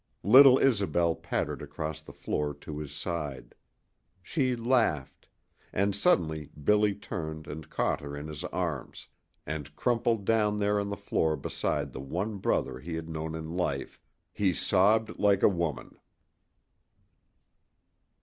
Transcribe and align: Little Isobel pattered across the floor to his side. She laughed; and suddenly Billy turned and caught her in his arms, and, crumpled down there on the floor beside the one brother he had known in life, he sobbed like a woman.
Little 0.23 0.57
Isobel 0.57 1.13
pattered 1.13 1.61
across 1.61 2.01
the 2.01 2.11
floor 2.11 2.55
to 2.55 2.79
his 2.79 2.91
side. 2.91 3.53
She 4.23 4.55
laughed; 4.55 5.29
and 5.71 5.95
suddenly 5.95 6.49
Billy 6.63 6.95
turned 6.95 7.45
and 7.45 7.69
caught 7.69 8.01
her 8.01 8.17
in 8.17 8.25
his 8.25 8.43
arms, 8.45 9.05
and, 9.45 9.75
crumpled 9.75 10.25
down 10.25 10.57
there 10.57 10.79
on 10.79 10.89
the 10.89 10.97
floor 10.97 11.35
beside 11.35 11.93
the 11.93 12.01
one 12.01 12.37
brother 12.39 12.79
he 12.79 12.95
had 12.95 13.09
known 13.09 13.35
in 13.35 13.51
life, 13.51 13.99
he 14.33 14.53
sobbed 14.53 15.19
like 15.19 15.43
a 15.43 15.47
woman. 15.47 15.99